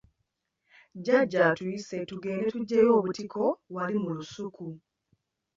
[0.97, 3.43] Jjajja atuyise tugende tuggye obutiko
[3.75, 4.67] wali mu lusuku.